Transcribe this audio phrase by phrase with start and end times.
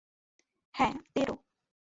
[0.75, 1.35] হ্যাঁ, তেরো।